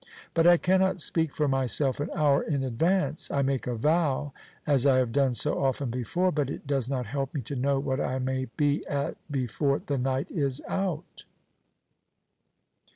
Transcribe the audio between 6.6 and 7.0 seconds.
does